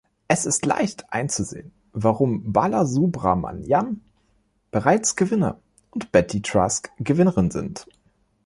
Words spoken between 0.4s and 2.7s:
ist leicht einzusehen, warum